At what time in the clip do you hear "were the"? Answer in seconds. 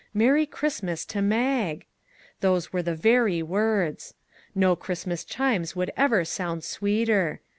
2.73-2.95